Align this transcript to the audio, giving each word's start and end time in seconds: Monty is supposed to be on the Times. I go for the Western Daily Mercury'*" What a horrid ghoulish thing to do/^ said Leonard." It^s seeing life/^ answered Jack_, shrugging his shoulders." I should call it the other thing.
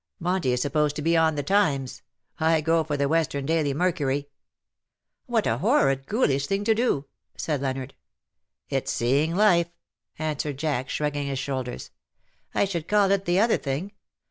Monty 0.19 0.51
is 0.51 0.63
supposed 0.63 0.95
to 0.95 1.03
be 1.03 1.15
on 1.15 1.35
the 1.35 1.43
Times. 1.43 2.01
I 2.39 2.59
go 2.61 2.83
for 2.83 2.97
the 2.97 3.07
Western 3.07 3.45
Daily 3.45 3.71
Mercury'*" 3.71 4.29
What 5.27 5.45
a 5.45 5.59
horrid 5.59 6.07
ghoulish 6.07 6.47
thing 6.47 6.63
to 6.63 6.73
do/^ 6.73 7.05
said 7.37 7.61
Leonard." 7.61 7.93
It^s 8.71 8.87
seeing 8.87 9.33
life/^ 9.33 9.69
answered 10.17 10.57
Jack_, 10.57 10.89
shrugging 10.89 11.27
his 11.27 11.37
shoulders." 11.37 11.91
I 12.55 12.65
should 12.65 12.87
call 12.87 13.11
it 13.11 13.25
the 13.25 13.39
other 13.39 13.57
thing. 13.57 13.91